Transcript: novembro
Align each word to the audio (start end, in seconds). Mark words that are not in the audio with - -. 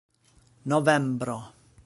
novembro 0.71 1.37